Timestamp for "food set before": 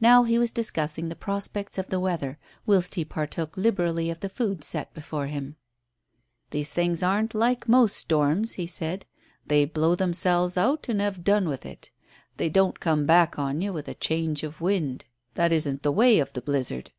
4.28-5.28